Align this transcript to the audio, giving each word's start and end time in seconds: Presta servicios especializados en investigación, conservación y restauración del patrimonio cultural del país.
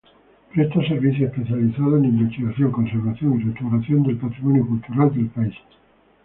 Presta 0.51 0.79
servicios 0.87 1.29
especializados 1.29 1.99
en 1.99 2.05
investigación, 2.05 2.71
conservación 2.71 3.39
y 3.39 3.43
restauración 3.43 4.01
del 4.01 4.17
patrimonio 4.17 4.65
cultural 4.65 5.13
del 5.13 5.27
país. 5.27 5.53